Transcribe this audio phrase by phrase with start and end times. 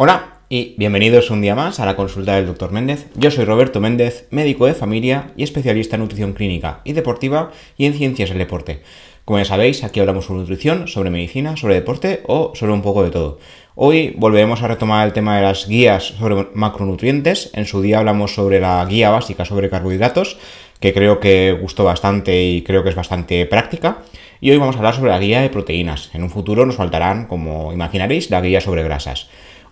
[0.00, 2.70] Hola y bienvenidos un día más a la consulta del Dr.
[2.70, 3.08] Méndez.
[3.16, 7.84] Yo soy Roberto Méndez, médico de familia y especialista en nutrición clínica y deportiva y
[7.84, 8.84] en ciencias del deporte.
[9.24, 13.02] Como ya sabéis, aquí hablamos sobre nutrición, sobre medicina, sobre deporte o sobre un poco
[13.02, 13.40] de todo.
[13.74, 17.50] Hoy volveremos a retomar el tema de las guías sobre macronutrientes.
[17.54, 20.38] En su día hablamos sobre la guía básica sobre carbohidratos,
[20.78, 23.98] que creo que gustó bastante y creo que es bastante práctica.
[24.40, 26.10] Y hoy vamos a hablar sobre la guía de proteínas.
[26.14, 29.28] En un futuro nos faltarán, como imaginaréis, la guía sobre grasas.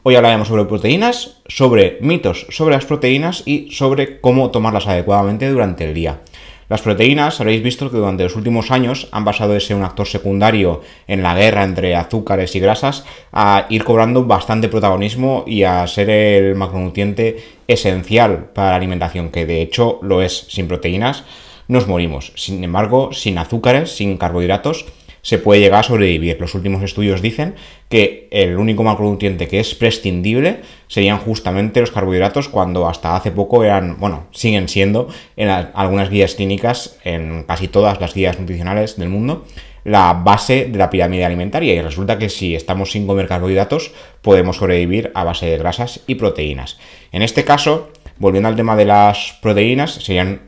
[0.09, 5.83] Hoy hablaremos sobre proteínas, sobre mitos sobre las proteínas y sobre cómo tomarlas adecuadamente durante
[5.83, 6.21] el día.
[6.69, 10.07] Las proteínas, habréis visto que durante los últimos años han pasado de ser un actor
[10.07, 15.85] secundario en la guerra entre azúcares y grasas a ir cobrando bastante protagonismo y a
[15.89, 20.47] ser el macronutriente esencial para la alimentación, que de hecho lo es.
[20.49, 21.25] Sin proteínas
[21.67, 22.33] nos morimos.
[22.37, 24.87] Sin embargo, sin azúcares, sin carbohidratos,
[25.27, 26.37] se puede llegar a sobrevivir.
[26.39, 27.57] Los últimos estudios dicen
[27.89, 33.65] que el único macronutriente que es prescindible serían justamente los carbohidratos cuando hasta hace poco
[33.65, 39.09] eran, bueno, siguen siendo en algunas guías clínicas, en casi todas las guías nutricionales del
[39.09, 39.45] mundo,
[39.83, 43.91] la base de la pirámide alimentaria y resulta que si estamos sin comer carbohidratos
[44.23, 46.79] podemos sobrevivir a base de grasas y proteínas.
[47.11, 50.43] En este caso, volviendo al tema de las proteínas, serían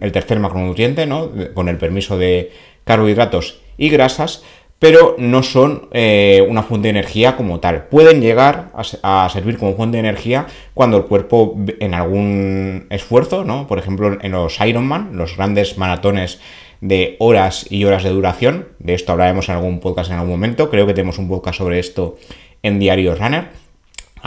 [0.00, 1.30] el tercer macronutriente, ¿no?
[1.54, 2.50] Con el permiso de
[2.82, 4.42] carbohidratos y grasas,
[4.78, 7.84] pero no son eh, una fuente de energía como tal.
[7.84, 13.66] Pueden llegar a, servir como fuente de energía cuando el cuerpo en algún esfuerzo, ¿no?
[13.66, 16.40] Por ejemplo, en los Ironman, los grandes maratones
[16.82, 18.68] de horas y horas de duración.
[18.78, 20.68] De esto hablaremos en algún podcast en algún momento.
[20.68, 22.16] Creo que tenemos un podcast sobre esto
[22.62, 23.48] en Diario Runner.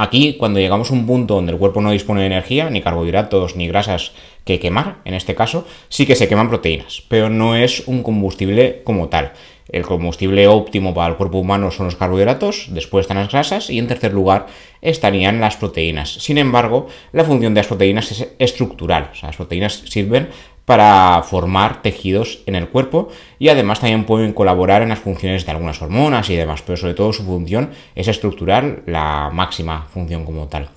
[0.02, 3.58] Aquí, cuando llegamos a un punto donde el cuerpo no dispone de energía, ni carbohidratos,
[3.58, 4.14] ni grasas
[4.46, 8.82] que quemar, en este caso, sí que se queman proteínas, pero no es un combustible
[8.86, 9.34] como tal.
[9.68, 13.78] El combustible óptimo para el cuerpo humano son los carbohidratos, después están las grasas y
[13.78, 14.48] en tercer lugar
[14.82, 16.14] estarían las proteínas.
[16.14, 19.10] Sin embargo, la función de las proteínas es estructural.
[19.12, 20.30] O sea, las proteínas sirven
[20.70, 23.10] para formar tejidos en el cuerpo
[23.40, 26.94] y además también pueden colaborar en las funciones de algunas hormonas y demás, pero sobre
[26.94, 30.70] todo su función es estructural, la máxima función como tal.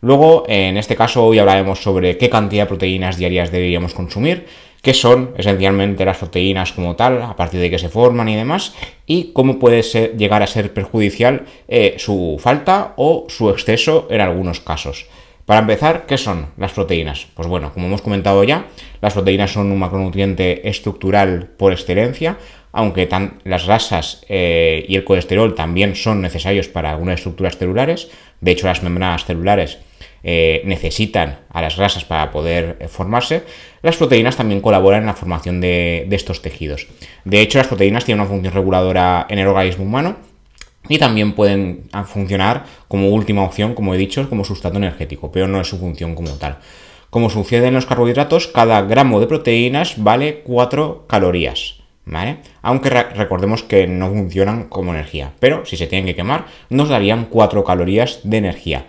[0.00, 4.46] Luego, en este caso, hoy hablaremos sobre qué cantidad de proteínas diarias deberíamos consumir,
[4.80, 8.74] qué son esencialmente las proteínas como tal, a partir de qué se forman y demás,
[9.06, 9.82] y cómo puede
[10.16, 15.04] llegar a ser perjudicial eh, su falta o su exceso en algunos casos.
[15.46, 17.26] Para empezar, ¿qué son las proteínas?
[17.34, 18.66] Pues bueno, como hemos comentado ya,
[19.02, 22.38] las proteínas son un macronutriente estructural por excelencia,
[22.72, 23.06] aunque
[23.44, 28.08] las grasas eh, y el colesterol también son necesarios para algunas estructuras celulares.
[28.40, 29.78] De hecho, las membranas celulares
[30.22, 33.42] eh, necesitan a las grasas para poder eh, formarse.
[33.82, 36.88] Las proteínas también colaboran en la formación de estos tejidos.
[37.26, 40.16] De hecho, las proteínas tienen una función reguladora en el organismo humano
[40.88, 45.60] y también pueden funcionar como última opción, como he dicho, como sustrato energético, pero no
[45.60, 46.58] es su función como tal.
[47.10, 51.76] Como sucede en los carbohidratos, cada gramo de proteínas vale 4 calorías.
[52.06, 52.40] ¿Vale?
[52.60, 57.24] Aunque recordemos que no funcionan como energía, pero si se tienen que quemar, nos darían
[57.30, 58.84] 4 calorías de energía.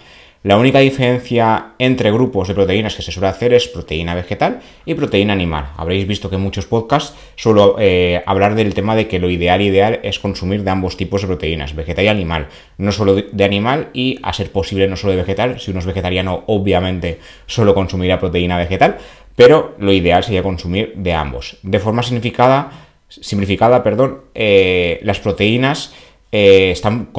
[0.46, 4.94] La única diferencia entre grupos de proteínas que se suele hacer es proteína vegetal y
[4.94, 5.72] proteína animal.
[5.76, 9.64] Habréis visto que en muchos podcasts suelo eh, hablar del tema de que lo ideal
[9.64, 12.48] ideal es consumir de ambos tipos de proteínas, vegetal y animal.
[12.78, 15.60] No solo de animal y a ser posible no solo de vegetal.
[15.60, 17.18] Si uno es vegetariano, obviamente
[17.48, 19.00] solo consumirá proteína vegetal,
[19.36, 21.58] pero lo ideal sería consumir de ambos.
[21.64, 22.70] De forma simplificada,
[23.10, 25.96] simplificada perdón, eh, las proteínas
[26.32, 27.10] eh, están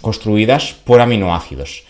[0.00, 1.84] construidas por aminoácidos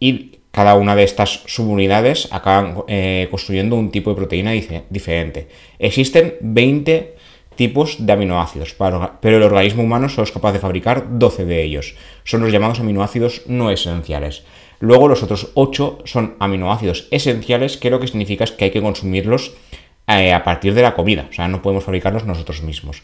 [0.00, 5.48] y cada una de estas subunidades acaban eh, construyendo un tipo de proteína diferente.
[5.78, 7.14] Existen 20
[7.56, 11.96] tipos de aminoácidos, pero el organismo humano solo es capaz de fabricar 12 de ellos.
[12.24, 14.44] Son los llamados aminoácidos no esenciales.
[14.78, 18.82] Luego los otros 8 son aminoácidos esenciales, que lo que significa es que hay que
[18.82, 19.54] consumirlos
[20.06, 23.02] eh, a partir de la comida, o sea, no podemos fabricarlos nosotros mismos.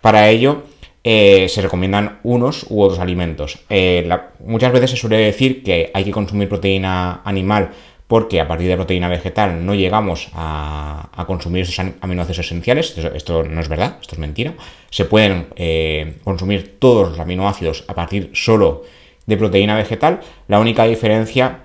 [0.00, 0.64] Para ello,
[1.04, 3.58] eh, se recomiendan unos u otros alimentos.
[3.68, 4.08] Eh,
[4.44, 7.70] muchas veces se suele decir que hay que consumir proteína animal
[8.06, 12.96] porque a partir de proteína vegetal no llegamos a, consumir esos aminoácidos esenciales.
[12.98, 14.52] Esto, no es verdad, esto es mentira.
[14.90, 18.84] Se pueden eh, consumir todos los aminoácidos a partir solo
[19.24, 20.20] de proteína vegetal.
[20.46, 21.60] La única diferencia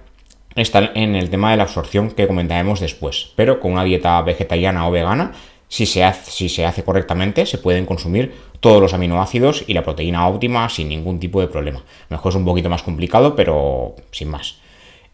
[0.56, 3.34] está en el tema de la absorción que comentaremos después.
[3.36, 5.34] Pero con una dieta vegetariana o vegana
[5.67, 10.89] si se, hace, correctamente, se pueden consumir todos los aminoácidos y la proteína óptima sin
[10.89, 11.83] ningún tipo de problema.
[12.09, 14.59] Mejor es un poquito más complicado, pero sin más.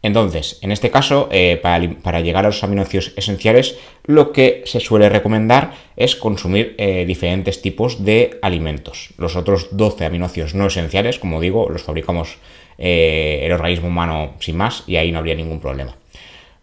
[0.03, 5.07] Entonces, en este caso, eh, para, llegar a los aminoácidos esenciales, lo que se suele
[5.07, 9.13] recomendar es consumir eh, diferentes tipos de alimentos.
[9.17, 12.37] Los otros 12 aminoácidos no esenciales, como digo, los fabricamos
[12.77, 15.95] eh, el organismo humano sin más y ahí no habría ningún problema.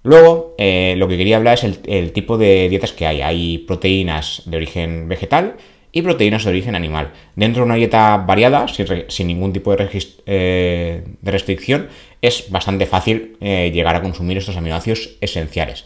[0.03, 3.21] Luego, eh, lo que quería hablar es el, tipo de dietas que hay.
[3.21, 5.57] Hay proteínas de origen vegetal
[5.93, 7.13] y proteínas de origen animal.
[7.37, 9.89] Dentro de una dieta variada, sin, ningún tipo de,
[10.27, 11.89] eh, de, restricción,
[12.23, 15.85] es bastante fácil llegar a consumir estos aminoácidos esenciales.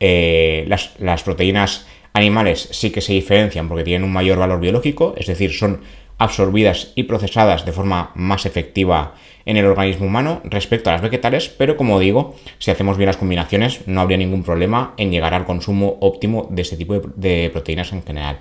[0.00, 5.52] Las proteínas animales sí que se diferencian porque tienen un mayor valor biológico, es decir,
[5.52, 5.80] son
[6.18, 9.14] absorbidas y procesadas de forma más efectiva
[9.48, 13.16] en el organismo humano respecto a las vegetales, pero como digo, si hacemos bien las
[13.16, 17.90] combinaciones no habría ningún problema en llegar al consumo óptimo de este tipo de, proteínas
[17.94, 18.40] en general.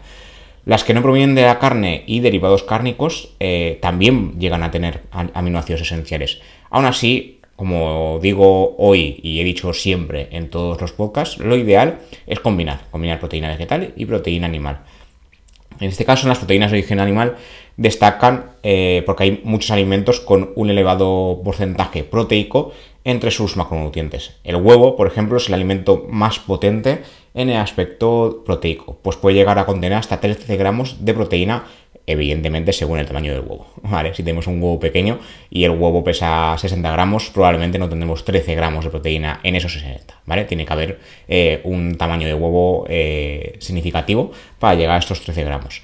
[0.66, 5.04] Las que no provienen de la carne y derivados cárnicos eh, también llegan a tener
[5.34, 6.42] aminoácidos esenciales.
[6.70, 12.00] Aún así, como digo hoy y he dicho siempre en todos los podcasts, lo ideal
[12.26, 14.82] es combinar, combinar proteína vegetal y proteína animal.
[15.80, 17.38] En este caso, las proteínas de origen animal
[17.78, 24.36] destacan eh, porque hay muchos alimentos con un elevado porcentaje proteico entre sus macronutrientes.
[24.44, 27.04] El huevo, por ejemplo, es el alimento más potente
[27.34, 31.66] en el aspecto proteico, pues puede llegar a contener hasta 13 gramos de proteína
[32.08, 33.68] evidentemente según el tamaño del huevo.
[34.14, 35.20] Si tenemos un huevo pequeño
[35.50, 39.74] y el huevo pesa 60 gramos, probablemente no tendremos 13 gramos de proteína en esos
[39.74, 40.22] 60.
[40.26, 40.46] ¿vale?
[40.46, 45.44] Tiene que haber eh, un tamaño de huevo eh, significativo para llegar a estos 13
[45.44, 45.82] gramos.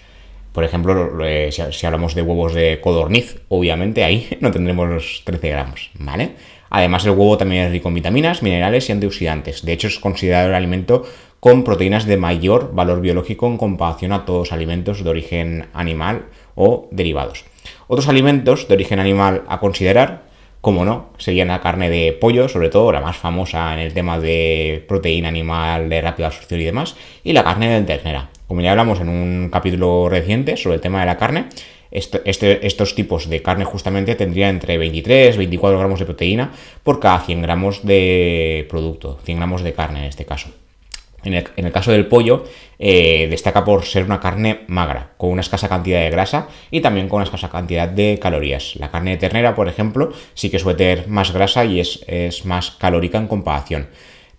[0.53, 5.49] Por ejemplo, eh, si, hablamos de huevos de codorniz, obviamente ahí no tendremos los 13
[5.49, 5.89] gramos.
[5.99, 6.35] ¿vale?
[6.69, 9.65] Además, el huevo también es rico en vitaminas, minerales y antioxidantes.
[9.65, 11.03] De hecho, es considerado el alimento
[11.39, 16.27] con proteínas de mayor valor biológico en comparación a todos los alimentos de origen animal
[16.55, 17.43] o derivados.
[17.87, 20.23] Otros alimentos de origen animal a considerar,
[20.61, 24.19] como no, serían la carne de pollo, sobre todo la más famosa en el tema
[24.19, 28.29] de proteína animal de rápida absorción y demás, y la carne de ternera.
[28.47, 31.45] Como ya hablamos en un capítulo reciente sobre el tema de la carne,
[31.91, 36.51] este, estos tipos de carne justamente tendrían entre 23 y 24 gramos de proteína
[36.81, 40.49] por cada 100 gramos de producto, 100 gramos de carne en este caso.
[41.23, 42.43] En el, caso del pollo,
[42.79, 47.07] eh, destaca por ser una carne magra, con una escasa cantidad de grasa y también
[47.07, 48.75] con una escasa cantidad de calorías.
[48.75, 52.03] La carne de ternera, por ejemplo, sí que suele tener más grasa y es,
[52.43, 53.87] más calórica en comparación.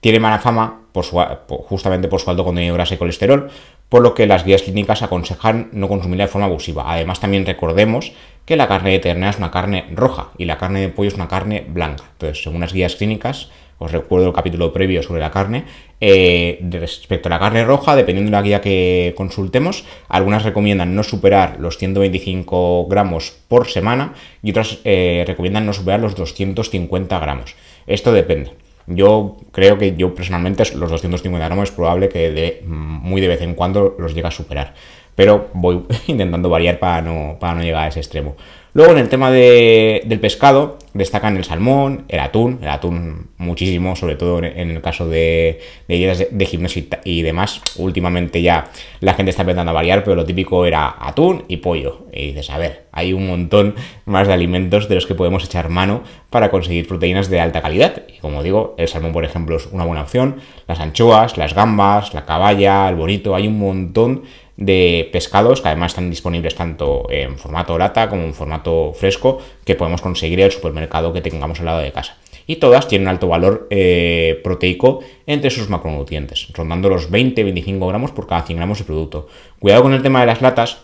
[0.05, 1.07] Tiene mala fama por
[1.47, 3.49] justamente por su alto contenido de grasa y colesterol,
[3.89, 6.93] por lo que las guías clínicas aconsejan no consumirla de forma abusiva.
[6.93, 8.13] Además, también recordemos
[8.45, 11.15] que la carne de ternera es una carne roja y la carne de pollo es
[11.15, 12.05] una carne blanca.
[12.13, 13.49] Entonces, según las guías clínicas,
[13.79, 15.65] os recuerdo el capítulo previo sobre la carne.
[16.03, 21.03] Eh, respecto a la carne roja, dependiendo de la guía que consultemos, algunas recomiendan no
[21.03, 24.13] superar los 125 gramos por semana
[24.43, 27.57] y otras eh, recomiendan no superar los 250 gramos.
[27.87, 28.64] Esto depende.
[28.87, 33.55] Yo creo que yo personalmente los 250 gramos es probable que muy de vez en
[33.55, 34.75] cuando los llegue a superar.
[35.15, 38.37] Pero voy intentando variar para no, para no llegar a ese extremo.
[38.75, 44.17] Luego en el tema del pescado destacan el salmón, el atún, el atún muchísimo, sobre
[44.17, 47.63] todo en el caso de, de de, gimnasio y demás.
[47.77, 52.07] Últimamente ya la gente está empezando a variar, pero lo típico era atún y pollo.
[52.13, 53.77] Y dices, a ver, hay un montón
[54.07, 58.03] más de alimentos de los que podemos echar mano para conseguir proteínas de alta calidad.
[58.09, 60.41] Y como digo, el salmón, por ejemplo, es una buena opción.
[60.67, 64.25] Las anchoas, las gambas, la caballa, el bonito, hay un montón
[64.57, 69.75] de pescados que además están disponibles tanto en formato lata como en formato fresco que
[69.75, 72.17] podemos conseguir en el supermercado que tengamos al lado de casa.
[72.47, 78.27] Y todas tienen alto valor eh, proteico entre sus macronutrientes, rondando los 20-25 gramos por
[78.27, 79.29] cada 100 gramos de producto.
[79.59, 80.84] Cuidado con el tema de las latas,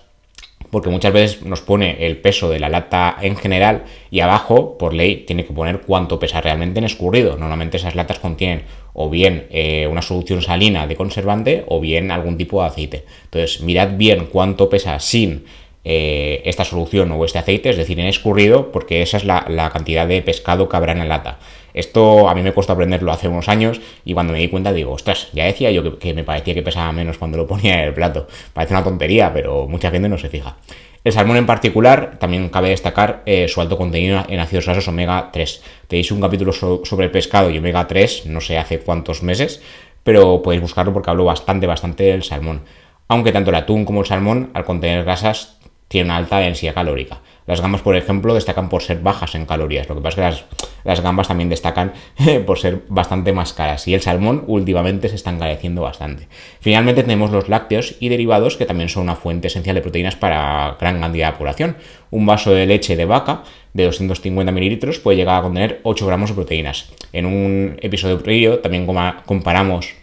[0.71, 4.95] porque muchas veces nos pone el peso de la lata en general y abajo, por
[4.95, 7.37] ley, tiene que poner cuánto pesa realmente en escurrido.
[7.37, 8.63] Normalmente esas latas contienen
[8.93, 13.05] o bien eh, una solución salina de conservante o bien algún tipo de aceite.
[13.25, 15.45] Entonces, mirad bien cuánto pesa sin
[15.83, 20.07] eh, esta solución o este aceite, es decir, en escurrido, porque esa es la, cantidad
[20.07, 21.39] de pescado que habrá en la lata.
[21.73, 24.93] Esto a mí me costó aprenderlo hace unos años y cuando me di cuenta digo,
[24.93, 27.95] ostras, ya decía yo que, me parecía que pesaba menos cuando lo ponía en el
[27.95, 28.27] plato.
[28.53, 30.57] Parece una tontería, pero mucha gente no se fija.
[31.03, 35.31] El salmón en particular, también cabe destacar eh, su alto contenido en ácidos grasos omega
[35.33, 35.63] 3.
[35.89, 39.63] Tenéis un capítulo sobre el pescado y omega 3, no sé hace cuántos meses,
[40.03, 42.65] pero podéis buscarlo porque hablo bastante, bastante del salmón.
[43.09, 45.60] Aunque tanto el atún como el salmón, al contener grasas,
[45.91, 47.19] tiene una alta densidad calórica.
[47.47, 49.89] Las gambas, por ejemplo, destacan por ser bajas en calorías.
[49.89, 51.95] Lo que pasa es que las, gambas también destacan
[52.47, 53.89] por ser bastante más caras.
[53.89, 56.29] Y el salmón últimamente se está encareciendo bastante.
[56.61, 60.77] Finalmente tenemos los lácteos y derivados, que también son una fuente esencial de proteínas para
[60.79, 61.77] gran cantidad de población.
[62.13, 63.43] Un vaso de leche de vaca
[63.75, 66.93] de 250 mililitros puede llegar a contener 8 gramos de proteínas.
[67.13, 68.87] En un episodio previo también
[69.27, 69.95] comparamos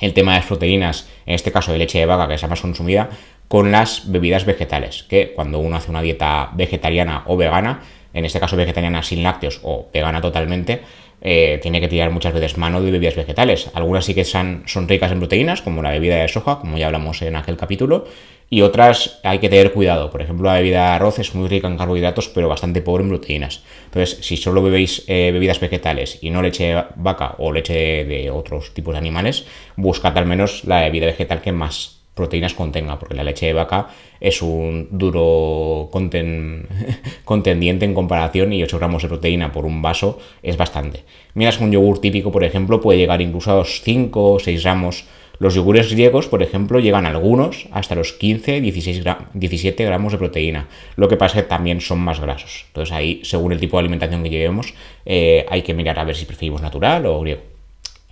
[0.00, 2.48] el tema de las proteínas, en este caso de leche de vaca, que es la
[2.48, 3.10] más consumida,
[3.48, 7.82] con las bebidas vegetales, que cuando uno hace una dieta vegetariana o vegana,
[8.12, 10.82] en este caso vegetariana sin lácteos o vegana totalmente,
[11.20, 13.70] eh, tiene que tirar muchas veces mano de bebidas vegetales.
[13.74, 16.86] Algunas sí que son, son ricas en proteínas, como la bebida de soja, como ya
[16.86, 18.06] hablamos en aquel capítulo,
[18.50, 20.10] y otras hay que tener cuidado.
[20.10, 23.10] Por ejemplo, la bebida de arroz es muy rica en carbohidratos, pero bastante pobre en
[23.10, 23.62] proteínas.
[23.86, 28.30] Entonces, si solo bebéis eh, bebidas vegetales y no leche de vaca o leche de
[28.30, 29.46] otros tipos de animales,
[29.76, 33.88] buscad al menos la bebida vegetal que más proteínas contenga, porque la leche de vaca
[34.20, 35.90] es un duro
[37.24, 41.04] contendiente en comparación y 8 gramos de proteína por un vaso es bastante.
[41.34, 45.04] Miras un yogur típico, por ejemplo, puede llegar incluso a los 5 o 6 gramos.
[45.44, 50.68] Los yogures griegos, por ejemplo, llegan algunos hasta los 15, 16 17 gramos de proteína.
[50.96, 52.64] Lo que pasa es que también son más grasos.
[52.68, 54.72] Entonces ahí, según el tipo de alimentación que llevemos,
[55.04, 57.42] eh, hay que mirar a ver si preferimos natural o griego.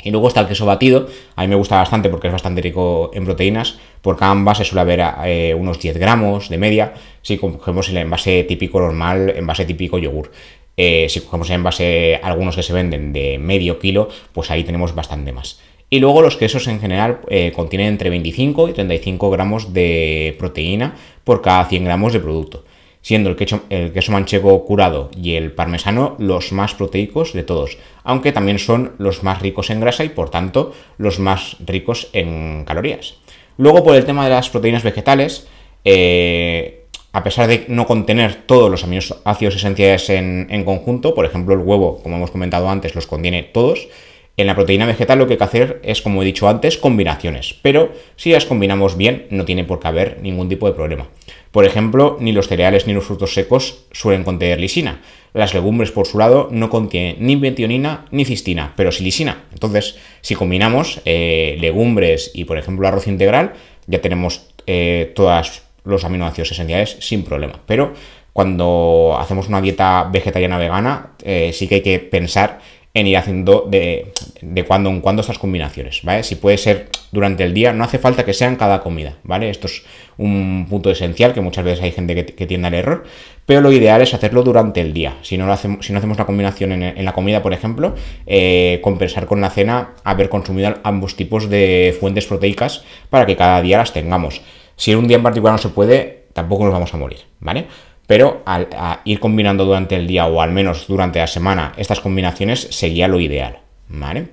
[0.04, 3.10] Y luego está el queso batido, a mí me gusta bastante porque es bastante rico
[3.14, 7.88] en proteínas, por cada envase suele haber eh, unos 10 gramos de media, si cogemos
[7.88, 10.30] el envase típico normal, envase típico yogur.
[10.76, 14.94] Eh, si cogemos el envase algunos que se venden de medio kilo, pues ahí tenemos
[14.94, 15.60] bastante más.
[15.92, 20.96] Y luego los quesos en general eh, contienen entre 25 y 35 gramos de proteína
[21.22, 22.64] por cada 100 gramos de producto
[23.02, 27.76] siendo el queso, el queso manchego curado y el parmesano los más proteicos de todos,
[28.04, 32.64] aunque también son los más ricos en grasa y por tanto los más ricos en
[32.64, 33.16] calorías.
[33.58, 35.46] Luego por el tema de las proteínas vegetales,
[35.84, 41.54] eh, a pesar de no contener todos los aminoácidos esenciales en, en conjunto, por ejemplo
[41.54, 43.88] el huevo, como hemos comentado antes, los contiene todos,
[44.36, 47.54] en la proteína vegetal lo que hay que hacer es, como he dicho antes, combinaciones,
[47.62, 51.08] pero si las combinamos bien no tiene por qué haber ningún tipo de problema.
[51.50, 55.02] Por ejemplo, ni los cereales ni los frutos secos suelen contener lisina.
[55.34, 59.44] Las legumbres, por su lado, no contienen ni metionina ni cistina, pero sí lisina.
[59.52, 63.52] Entonces, si combinamos eh, legumbres y, por ejemplo, arroz integral,
[63.86, 67.60] ya tenemos eh, todos los aminoácidos esenciales sin problema.
[67.66, 67.92] Pero
[68.32, 72.60] cuando hacemos una dieta vegetariana vegana, eh, sí que hay que pensar
[72.94, 76.22] en ir haciendo de, de cuando en cuando estas combinaciones, ¿vale?
[76.22, 79.50] Si puede ser durante el día, no hace falta que sean cada comida, ¿vale?
[79.50, 79.84] Esto es
[80.18, 83.04] un punto esencial que muchas veces hay gente que, tiende al error,
[83.46, 85.16] pero lo ideal es hacerlo durante el día.
[85.22, 87.94] Si no, lo hacemos, si no hacemos la combinación en, la comida, por ejemplo,
[88.26, 93.60] eh, compensar con la cena haber consumido ambos tipos de fuentes proteicas para que cada
[93.62, 94.42] día las tengamos.
[94.76, 97.66] Si en un día en particular no se puede, tampoco nos vamos a morir, ¿vale?
[98.12, 98.68] Pero al
[99.06, 103.18] ir combinando durante el día o al menos durante la semana estas combinaciones sería lo
[103.18, 104.26] ideal, ¿vale?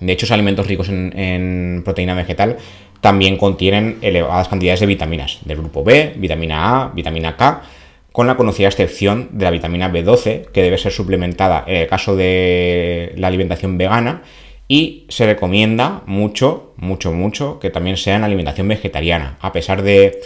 [0.00, 2.56] De hecho, los alimentos ricos en, proteína vegetal
[3.00, 7.62] también contienen elevadas cantidades de vitaminas del grupo B, vitamina A, vitamina K,
[8.10, 12.16] con la conocida excepción de la vitamina B12, que debe ser suplementada en el caso
[12.16, 14.22] de la alimentación vegana
[14.66, 19.36] y se recomienda mucho, mucho, mucho que también sea en alimentación vegetariana.
[19.40, 20.20] A pesar de,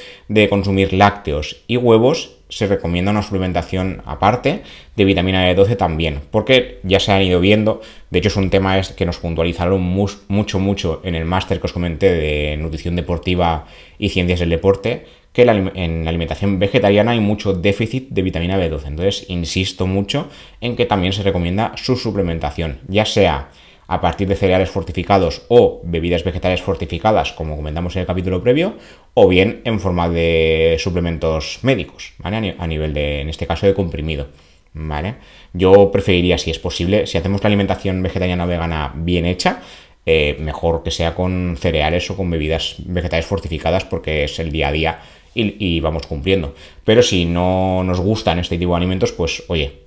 [0.48, 4.62] consumir lácteos y huevos, se recomienda una suplementación aparte
[4.96, 8.80] de vitamina B12 también, porque ya se han ido viendo, de hecho es un tema
[8.80, 13.66] que nos puntualizaron mucho, mucho en el máster que os comenté de nutrición deportiva
[13.98, 18.86] y ciencias del deporte, que en la alimentación vegetariana hay mucho déficit de vitamina B12.
[18.86, 20.28] Entonces, insisto mucho
[20.60, 23.50] en que también se recomienda su suplementación, ya sea
[23.88, 28.76] a partir de cereales fortificados o bebidas vegetales fortificadas, como comentamos en el capítulo previo,
[29.14, 32.54] o bien en forma de suplementos médicos, ¿vale?
[32.58, 34.28] A nivel de, en este caso, de comprimido.
[34.74, 35.16] ¿Vale?
[35.54, 39.62] Yo preferiría, si es posible, si hacemos la alimentación vegetariana vegana bien hecha,
[40.04, 44.68] eh, mejor que sea con cereales o con bebidas vegetales fortificadas porque es el día
[44.68, 45.00] a día
[45.34, 46.54] y, vamos cumpliendo.
[46.84, 49.84] Pero si no nos gustan este tipo de alimentos, pues oye,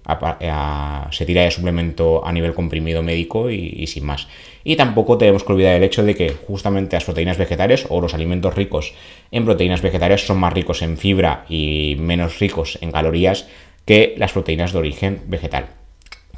[1.11, 4.27] se tira de suplemento a nivel comprimido médico y, sin más.
[4.63, 8.13] Y tampoco tenemos que olvidar el hecho de que justamente las proteínas vegetales o los
[8.13, 8.93] alimentos ricos
[9.31, 13.47] en proteínas vegetales son más ricos en fibra y menos ricos en calorías
[13.85, 15.69] que las proteínas de origen vegetal.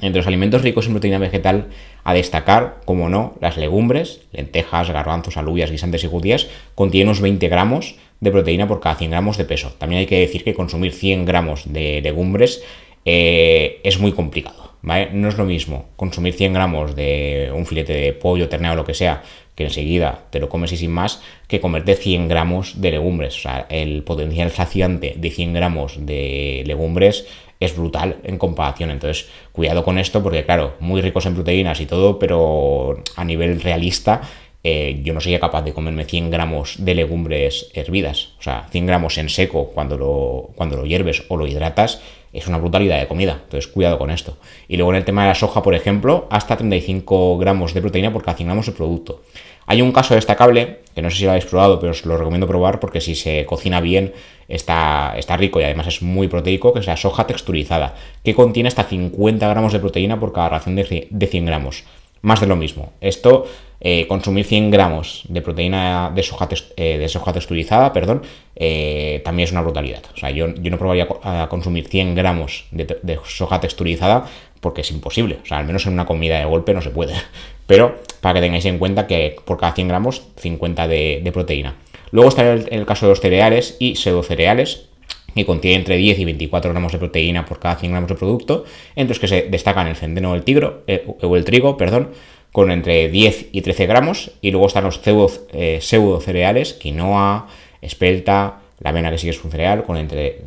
[0.01, 1.67] Entre los alimentos ricos en proteína vegetal,
[2.03, 7.47] a destacar, como no, las legumbres, lentejas, garbanzos, alubias, guisantes y judías, contienen unos 20
[7.47, 9.73] gramos de proteína por cada 100 gramos de peso.
[9.77, 12.63] También hay que decir que consumir 100 gramos de legumbres
[13.05, 14.71] eh, es muy complicado.
[14.81, 18.85] No es lo mismo consumir 100 gramos de un filete de pollo, ternero o lo
[18.85, 19.23] que sea,
[19.55, 23.35] que enseguida te lo comes y sin más, que comerte 100 gramos de legumbres.
[23.37, 27.25] O sea, el potencial saciante de 100 gramos de legumbres
[27.59, 28.91] es brutal en comparación.
[28.91, 33.61] Entonces, cuidado con esto, porque claro, muy ricos en proteínas y todo, pero a nivel
[33.61, 34.21] realista
[34.63, 38.29] eh, yo no sería capaz de comerme 100 gramos de legumbres hervidas.
[38.39, 42.01] O sea, 100 gramos en seco cuando lo, cuando lo hierves o lo hidratas
[42.31, 43.41] es una brutalidad de comida.
[43.43, 44.37] Entonces, cuidado con esto.
[44.67, 48.11] Y luego en el tema de la soja, por ejemplo, hasta 35 gramos de proteína
[48.11, 49.21] por cada 100 gramos de producto.
[49.65, 52.47] Hay un caso destacable, que no sé si lo habéis probado, pero os lo recomiendo
[52.47, 54.13] probar porque si se cocina bien
[54.47, 58.67] está, está rico y además es muy proteico, que es la soja texturizada, que contiene
[58.67, 61.85] hasta 50 gramos de proteína por cada ración de 100 gramos.
[62.23, 62.93] Más de lo mismo.
[62.99, 63.45] Esto,
[63.79, 68.23] eh, consumir 100 gramos de proteína de soja, eh, de soja texturizada, perdón,
[68.55, 70.01] eh, también es una brutalidad.
[70.15, 74.25] O sea, yo, no probaría a consumir 100 gramos de soja texturizada
[74.63, 75.37] porque es imposible.
[75.43, 77.13] O sea, al menos en una comida de golpe no se puede.
[77.67, 81.75] Pero para que tengáis en cuenta que por cada 100 gramos, 50 de, proteína.
[82.11, 84.87] Luego está el, caso de los cereales y pseudocereales,
[85.35, 88.65] que contienen entre 10 y 24 gramos de proteína por cada 100 gramos de producto,
[88.95, 92.09] entre los que se destacan el centeno o el, tigro, eh, o el trigo, perdón,
[92.51, 95.79] con entre 10 y 13 gramos, y luego están los pseudo, eh,
[96.21, 97.47] cereales, quinoa,
[97.81, 100.41] espelta, la avena que sigue es un cereal, con entre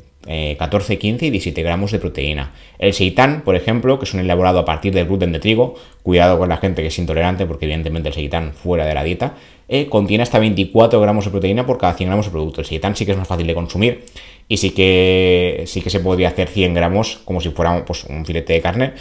[0.59, 2.53] 14, eh, 15 y 17 gramos de proteína.
[2.79, 6.39] El seitán, por ejemplo, que es un elaborado a partir del gluten de trigo, cuidado
[6.39, 9.35] con la gente que es intolerante porque evidentemente el seitán fuera de la dieta,
[9.89, 12.61] contiene hasta 24 gramos de proteína por cada 100 gramos de producto.
[12.61, 14.05] El seitán sí que es más fácil de consumir
[14.49, 18.25] y sí que, sí que se podría hacer 100 gramos como si fuera pues, un
[18.25, 18.93] filete de carne,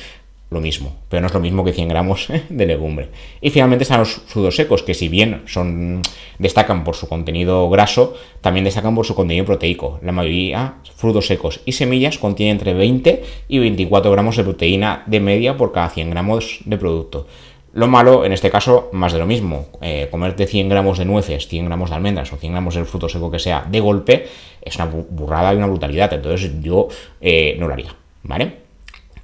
[0.51, 3.09] lo mismo, pero no es lo mismo que 100 gramos de legumbre.
[3.41, 6.01] Y finalmente están los frutos secos, que si bien son,
[6.39, 9.99] destacan por su contenido graso, también destacan por su contenido proteico.
[10.03, 15.19] La mayoría, frutos secos y semillas, contienen entre 20 y 24 gramos de proteína de
[15.19, 17.27] media por cada 100 gramos de producto.
[17.75, 19.67] Lo malo, en este caso, más de lo mismo.
[19.81, 23.09] Eh, comerte 100 gramos de nueces, 100 gramos de almendras o 100 gramos del fruto
[23.09, 24.27] seco que sea de golpe
[24.65, 26.11] es una burrada y una brutalidad.
[26.13, 26.87] Entonces yo
[27.21, 28.53] eh, no lo haría, ¿vale?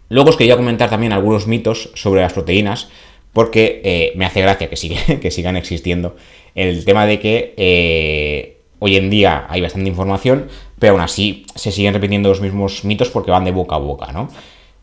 [0.10, 2.90] Luego os quería comentar también algunos mitos sobre las proteínas,
[3.34, 6.16] porque eh, me hace gracia que, que sigan existiendo.
[6.54, 11.72] El tema de que eh, hoy en día hay bastante información, pero aún así se
[11.72, 14.30] siguen repitiendo los mismos mitos porque van de boca a boca, ¿no?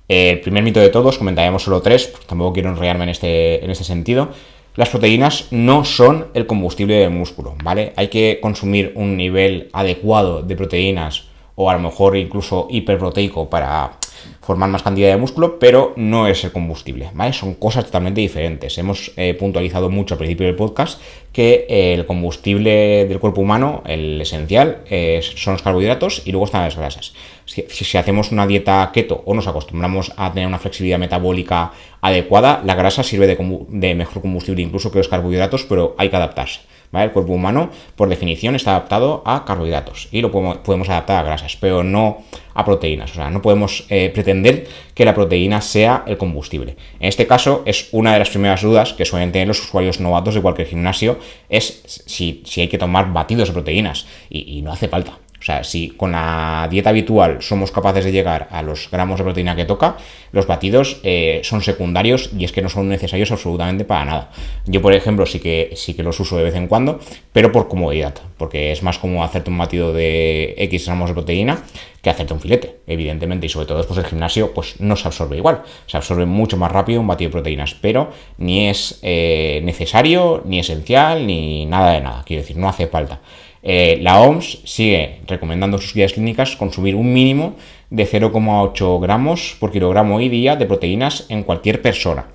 [0.08, 3.84] El primer mito de todos, comentaremos solo tres, tampoco quiero enrollarme en este, en este
[3.84, 4.30] sentido.
[4.74, 7.92] Las proteínas no son el combustible del músculo, ¿vale?
[7.96, 11.24] Hay que consumir un nivel adecuado de proteínas
[11.56, 13.99] o a lo mejor incluso hiperproteico para
[14.40, 17.32] formar más cantidad de músculo, pero no es el combustible, ¿vale?
[17.32, 18.78] Son cosas totalmente diferentes.
[18.78, 21.00] Hemos eh, puntualizado mucho al principio del podcast
[21.32, 26.47] que eh, el combustible del cuerpo humano, el esencial, eh, son los carbohidratos y luego
[26.47, 27.12] están las grasas.
[27.49, 32.75] Si, hacemos una dieta keto o nos acostumbramos a tener una flexibilidad metabólica adecuada, la
[32.75, 36.61] grasa sirve de mejor combustible incluso que los carbohidratos, pero hay que adaptarse.
[36.93, 41.56] El cuerpo humano, por definición, está adaptado a carbohidratos y lo podemos, adaptar a grasas,
[41.56, 43.13] pero no a proteínas.
[43.13, 46.76] O sea, no podemos eh, pretender que la proteína sea el combustible.
[46.99, 50.34] En este caso, es una de las primeras dudas que suelen tener los usuarios novatos
[50.34, 54.06] de cualquier gimnasio, es si, hay que tomar batidos de proteínas.
[54.30, 55.19] y no hace falta.
[55.40, 59.24] O sea, si con la dieta habitual somos capaces de llegar a los gramos de
[59.24, 59.96] proteína que toca,
[60.32, 64.30] los batidos eh, son secundarios y es que no son necesarios absolutamente para nada.
[64.66, 67.00] Yo, por ejemplo, sí que, sí que los uso de vez en cuando,
[67.32, 71.62] pero por comodidad, porque es más cómodo hacerte un batido de X gramos de proteína
[72.02, 75.36] que hacerte un filete, evidentemente, y sobre todo después del gimnasio, pues no se absorbe
[75.36, 75.62] igual.
[75.86, 80.60] Se absorbe mucho más rápido un batido de proteínas, pero ni es eh, necesario, ni
[80.60, 82.22] esencial, ni nada de nada.
[82.24, 83.20] Quiero decir, no hace falta.
[83.62, 87.56] Eh, la OMS sigue recomendando sus guías clínicas consumir un mínimo
[87.90, 92.26] de 0,8 gramos por kilogramo y día de proteínas en cualquier persona.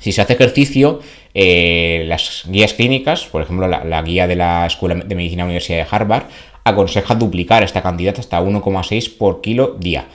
[0.00, 1.00] Si se hace ejercicio,
[1.34, 5.86] eh, las guías clínicas, por ejemplo la, guía de la Escuela de Medicina Universidad de
[5.90, 6.24] Harvard,
[6.64, 10.06] aconseja duplicar esta cantidad hasta 1,6 por kilo día.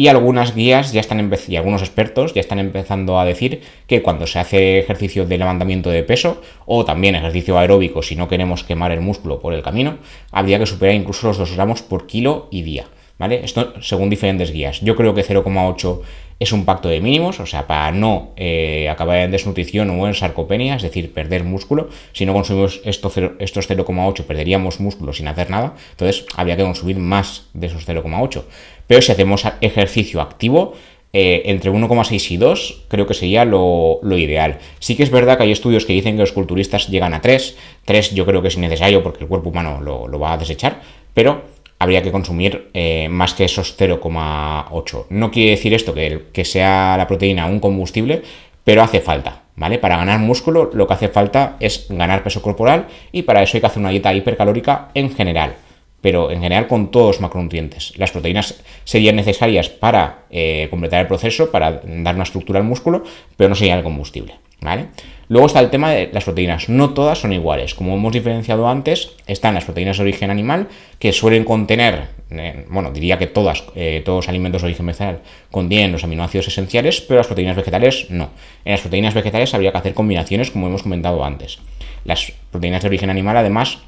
[0.00, 4.26] Y algunas guías ya están y algunos expertos ya están empezando a decir que cuando
[4.26, 8.92] se hace ejercicio de levantamiento de peso o también ejercicio aeróbico si no queremos quemar
[8.92, 9.98] el músculo por el camino,
[10.32, 12.86] habría que superar incluso los 2 gramos por kilo y día.
[13.18, 13.44] ¿Vale?
[13.44, 14.80] Esto según diferentes guías.
[14.80, 16.00] Yo creo que 0,8
[16.40, 20.14] es un pacto de mínimos, o sea, para no eh, acabar en desnutrición o en
[20.14, 21.90] sarcopenia, es decir, perder músculo.
[22.14, 25.74] Si no consumimos estos 0,8, perderíamos músculo sin hacer nada.
[25.90, 28.44] Entonces, habría que consumir más de esos 0,8.
[28.90, 30.74] Pero si hacemos ejercicio activo,
[31.12, 34.58] eh, entre 1,6 y 2 creo que sería lo, ideal.
[34.80, 37.56] Sí que es verdad que hay estudios que dicen que los culturistas llegan a 3.
[37.84, 40.80] 3 yo creo que es innecesario porque el cuerpo humano lo, va a desechar,
[41.14, 41.42] pero
[41.78, 45.04] habría que consumir eh, más que esos 0,8.
[45.10, 48.22] No quiere decir esto que, que sea la proteína un combustible,
[48.64, 49.78] pero hace falta, ¿vale?
[49.78, 53.60] Para ganar músculo lo que hace falta es ganar peso corporal y para eso hay
[53.60, 55.54] que hacer una dieta hipercalórica en general
[56.00, 57.92] pero en general con todos los macronutrientes.
[57.96, 63.04] Las proteínas serían necesarias para eh, completar el proceso, para dar una estructura al músculo,
[63.36, 64.34] pero no serían el combustible.
[64.60, 64.86] ¿vale?
[65.28, 66.68] Luego está el tema de las proteínas.
[66.68, 67.74] No todas son iguales.
[67.74, 72.92] Como hemos diferenciado antes, están las proteínas de origen animal, que suelen contener eh, bueno,
[72.92, 77.18] diría que todas, eh, todos los alimentos de origen vegetal contienen los aminoácidos esenciales, pero
[77.18, 78.30] las proteínas vegetales no.
[78.64, 81.58] En las proteínas vegetales habría que hacer combinaciones, como hemos comentado antes.
[82.04, 83.78] Las proteínas de origen animal, además,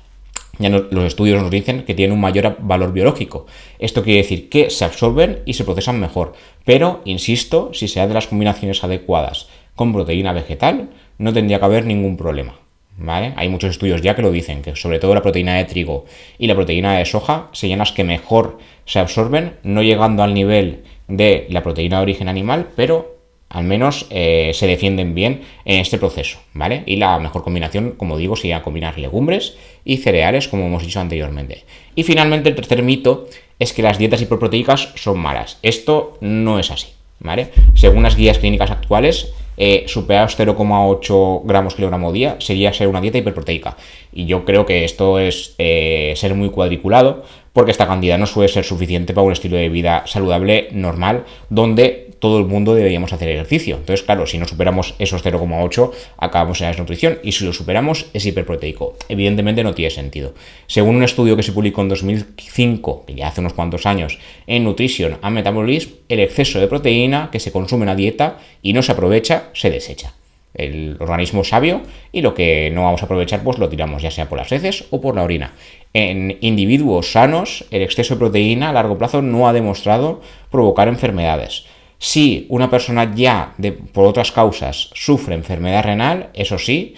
[0.58, 3.46] ya los estudios nos dicen que tienen un mayor valor biológico.
[3.78, 6.34] Esto quiere decir que se absorben y se procesan mejor.
[6.64, 11.86] Pero, insisto, si se hacen las combinaciones adecuadas con proteína vegetal, no tendría que haber
[11.86, 12.56] ningún problema.
[12.98, 13.32] ¿Vale?
[13.36, 16.04] Hay muchos estudios ya que lo dicen, que sobre todo la proteína de trigo
[16.38, 20.84] y la proteína de soja serían las que mejor se absorben, no llegando al nivel
[21.08, 23.11] de la proteína de origen animal, pero
[23.52, 26.84] al menos eh, se defienden bien en este proceso, ¿vale?
[26.86, 31.64] Y la mejor combinación, como digo, sería combinar legumbres y cereales, como hemos dicho anteriormente.
[31.94, 35.58] Y finalmente, el tercer mito es que las dietas hiperproteicas son malas.
[35.62, 36.88] Esto no es así,
[37.20, 37.50] ¿vale?
[37.74, 43.18] Según las guías clínicas actuales, eh, superados 0,8 gramos kilogramo día sería ser una dieta
[43.18, 43.76] hiperproteica.
[44.12, 48.48] Y yo creo que esto es eh, ser muy cuadriculado, porque esta cantidad no suele
[48.48, 53.28] ser suficiente para un estilo de vida saludable normal, donde todo el mundo deberíamos hacer
[53.30, 53.76] ejercicio.
[53.76, 57.18] Entonces, claro, si no superamos esos 0,8, acabamos en la desnutrición.
[57.24, 58.96] Y si lo superamos, es hiperproteico.
[59.08, 60.32] Evidentemente no tiene sentido.
[60.68, 64.62] Según un estudio que se publicó en 2005, que ya hace unos cuantos años, en
[64.62, 68.82] Nutrition and Metabolism, el exceso de proteína que se consume en la dieta y no
[68.82, 70.14] se aprovecha, se desecha
[70.54, 74.28] el organismo sabio y lo que no vamos a aprovechar pues lo tiramos ya sea
[74.28, 75.54] por las heces o por la orina.
[75.94, 81.64] En individuos sanos el exceso de proteína a largo plazo no ha demostrado provocar enfermedades.
[81.98, 83.54] Si una persona ya
[83.92, 86.94] por otras causas sufre enfermedad renal, eso sí,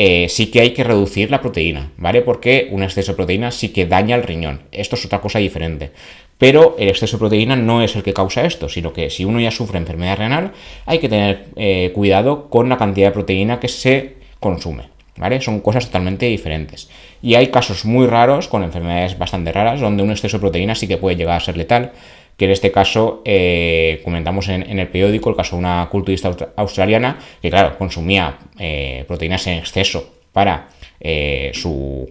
[0.00, 2.22] eh, sí que hay que reducir la proteína, ¿vale?
[2.22, 4.62] Porque un exceso de proteína sí que daña el riñón.
[4.72, 5.90] Esto es otra cosa diferente.
[6.38, 9.40] Pero el exceso de proteína no es el que causa esto, sino que si uno
[9.40, 10.52] ya sufre enfermedad renal,
[10.86, 14.84] hay que tener eh, cuidado con la cantidad de proteína que se consume.
[15.16, 15.40] ¿Vale?
[15.40, 16.88] Son cosas totalmente diferentes.
[17.20, 20.86] Y hay casos muy raros, con enfermedades bastante raras, donde un exceso de proteína sí
[20.86, 21.90] que puede llegar a ser letal,
[22.36, 27.18] que en este caso eh, comentamos en, el periódico el caso de una culturista australiana
[27.42, 30.68] que, claro, consumía eh, proteínas en exceso para
[31.52, 32.08] su,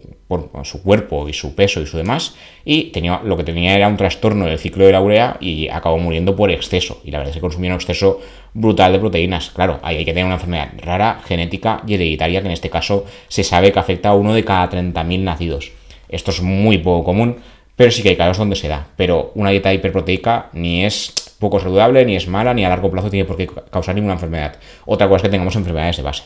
[0.64, 2.36] su, cuerpo y su peso y su demás,
[2.66, 5.98] y tenía, lo que tenía era un trastorno del ciclo de la urea y acabó
[5.98, 7.02] muriendo por exceso.
[7.04, 8.20] Y la verdad es que consumía un exceso
[8.54, 9.52] brutal de proteínas.
[9.52, 13.06] Claro, ahí hay que tener una enfermedad rara, genética y hereditaria, que en este caso
[13.28, 15.72] se sabe que afecta a uno de cada 30.000 nacidos.
[16.10, 17.38] Esto es muy poco común
[17.78, 18.88] pero sí que hay casos donde se da.
[18.98, 23.10] Pero una dieta hiperproteica ni es poco saludable, ni es mala, ni a largo plazo
[23.10, 24.58] tiene por qué causar ninguna enfermedad.
[24.86, 26.24] Otra cosa es que tengamos enfermedades de base.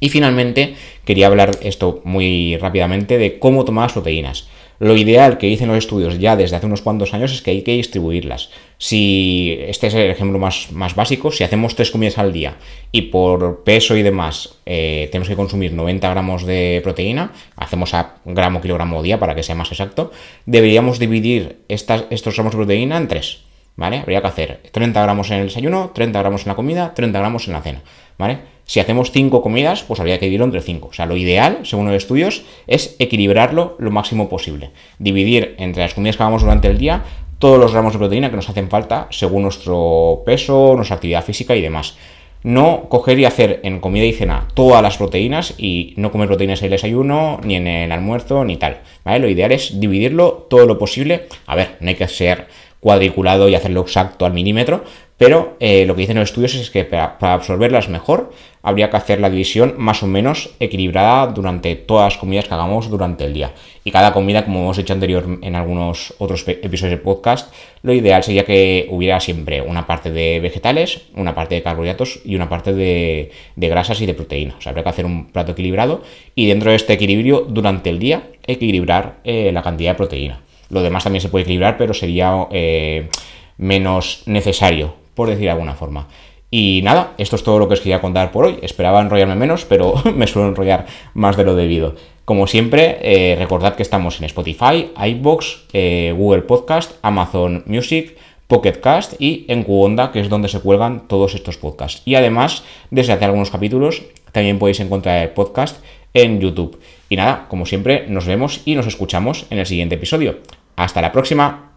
[0.00, 4.48] Y finalmente, quería hablar esto muy rápidamente de cómo tomar las proteínas.
[4.80, 7.62] Lo ideal que dicen los estudios ya desde hace unos cuantos años es que hay
[7.62, 8.50] que distribuirlas.
[8.78, 12.56] Si este es el ejemplo más, más básico, si hacemos tres comidas al día
[12.92, 18.18] y por peso y demás eh, tenemos que consumir 90 gramos de proteína, hacemos a
[18.24, 20.12] gramo kilogramo día para que sea más exacto,
[20.46, 23.40] deberíamos dividir estas, estos gramos de proteína en tres.
[23.78, 24.00] ¿Vale?
[24.00, 27.46] Habría que hacer 30 gramos en el desayuno, 30 gramos en la comida, 30 gramos
[27.46, 27.82] en la cena.
[28.18, 28.38] ¿Vale?
[28.64, 30.88] Si hacemos 5 comidas, pues habría que dividirlo entre 5.
[30.88, 34.72] O sea, lo ideal, según los estudios, es equilibrarlo lo máximo posible.
[34.98, 37.04] Dividir entre las comidas que hagamos durante el día
[37.38, 41.54] todos los gramos de proteína que nos hacen falta según nuestro peso, nuestra actividad física
[41.54, 41.96] y demás.
[42.42, 46.60] No coger y hacer en comida y cena todas las proteínas y no comer proteínas
[46.60, 48.80] en el desayuno, ni en el almuerzo, ni tal.
[49.04, 49.20] ¿vale?
[49.20, 51.26] Lo ideal es dividirlo todo lo posible.
[51.46, 52.48] A ver, no hay que ser
[52.80, 54.84] cuadriculado y hacerlo exacto al milímetro,
[55.18, 59.20] pero eh, lo que dicen los estudios es que para, absorberlas mejor habría que hacer
[59.20, 63.52] la división más o menos equilibrada durante todas las comidas que hagamos durante el día.
[63.82, 68.22] Y cada comida, como hemos hecho anterior en algunos otros episodios del podcast, lo ideal
[68.22, 72.72] sería que hubiera siempre una parte de vegetales, una parte de carbohidratos y una parte
[72.72, 74.58] de, grasas y de proteínas.
[74.58, 76.02] O sea, habría que hacer un plato equilibrado
[76.36, 80.40] y dentro de este equilibrio durante el día equilibrar eh, la cantidad de proteína.
[80.70, 83.08] Lo demás también se puede equilibrar, pero sería eh,
[83.56, 86.08] menos necesario, por decir de alguna forma.
[86.50, 88.58] Y nada, esto es todo lo que os quería contar por hoy.
[88.62, 91.94] Esperaba enrollarme menos, pero me suelo enrollar más de lo debido.
[92.24, 98.80] Como siempre, eh, recordad que estamos en Spotify, iBox, eh, Google Podcast, Amazon Music, Pocket
[98.80, 102.02] Cast y en Qonda, que es donde se cuelgan todos estos podcasts.
[102.04, 104.02] Y además, desde hace algunos capítulos,
[104.32, 105.82] también podéis encontrar el podcast
[106.14, 106.78] en YouTube.
[107.08, 110.36] Y nada, como siempre, nos vemos y nos escuchamos en el siguiente episodio.
[110.78, 111.67] Hasta la próxima.